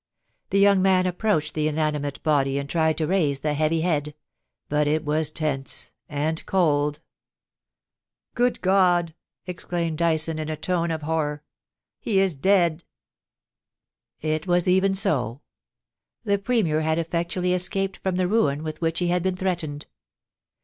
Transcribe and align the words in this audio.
The 0.49 0.57
young 0.57 0.81
man 0.81 1.05
approached 1.05 1.53
the 1.53 1.67
inanimate 1.67 2.23
body 2.23 2.57
and 2.57 2.67
tried 2.67 2.97
to 2.97 3.05
raise 3.05 3.41
the 3.41 3.53
heavy 3.53 3.81
head, 3.81 4.15
but 4.67 4.87
it 4.87 5.05
was 5.05 5.29
tense 5.29 5.91
and 6.09 6.43
cold. 6.47 7.01
*CIood 8.35 8.61
God 8.61 9.11
I' 9.47 9.51
exclaimed 9.51 9.99
Dyson, 9.99 10.39
in 10.39 10.49
a 10.49 10.55
tone 10.55 10.89
of 10.89 11.03
horror. 11.03 11.43
* 11.73 11.99
He 12.01 12.17
is 12.19 12.33
dead!' 12.33 12.83
428 14.21 14.43
POLICY 14.47 14.77
AND 14.79 14.81
PASSION. 14.81 14.81
It 14.81 14.81
was 14.81 14.83
even 14.87 14.95
so. 14.95 15.41
The 16.23 16.39
Premier 16.39 16.81
had 16.81 16.97
effectually 16.97 17.53
escaped 17.53 17.97
from 17.97 18.15
the 18.15 18.27
ruin 18.27 18.63
with 18.63 18.81
which 18.81 18.97
he 18.97 19.09
had 19.09 19.21
been 19.21 19.35
threatened. 19.35 19.85